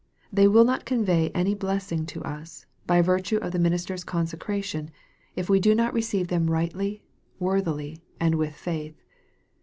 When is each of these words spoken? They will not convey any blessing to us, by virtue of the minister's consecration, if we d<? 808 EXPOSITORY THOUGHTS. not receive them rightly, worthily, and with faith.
They 0.33 0.47
will 0.47 0.63
not 0.63 0.83
convey 0.85 1.29
any 1.35 1.53
blessing 1.53 2.07
to 2.07 2.23
us, 2.23 2.65
by 2.87 3.03
virtue 3.03 3.37
of 3.37 3.51
the 3.51 3.59
minister's 3.59 4.03
consecration, 4.03 4.89
if 5.35 5.47
we 5.47 5.59
d<? 5.59 5.69
808 5.69 5.73
EXPOSITORY 5.75 5.77
THOUGHTS. 5.77 5.77
not 5.77 5.93
receive 5.93 6.27
them 6.29 6.51
rightly, 6.51 7.03
worthily, 7.37 8.01
and 8.19 8.33
with 8.33 8.55
faith. 8.55 8.95